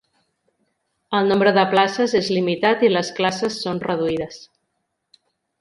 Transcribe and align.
El 1.17 1.29
nombre 1.31 1.51
de 1.57 1.65
places 1.75 2.17
és 2.21 2.31
limitat, 2.37 2.87
i 2.87 2.91
les 2.97 3.15
classes 3.21 3.61
són 3.67 3.83
reduïdes. 3.89 4.45